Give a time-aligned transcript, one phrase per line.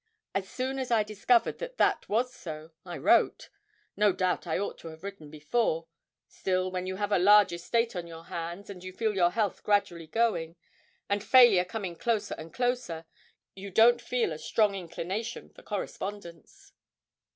[0.33, 3.49] As soon as I discovered that that was so, I wrote.
[3.95, 5.85] No doubt I ought to have written before;
[6.27, 9.61] still, when you have a large estate on your hands, and you feel your health
[9.61, 10.55] gradually going,
[11.07, 13.05] and failure coming closer and closer,
[13.53, 16.73] you don't feel a strong inclination for correspondence.'